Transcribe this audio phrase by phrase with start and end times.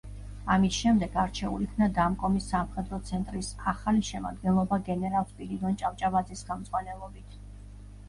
[0.53, 7.43] ამის შემდეგ არჩეულ იქნა „დამკომის“ სამხედრო ცენტრის ახალი შემადგენლობა გენერალ სპირიდონ ჭავჭავაძის ხელმძღვანელობით.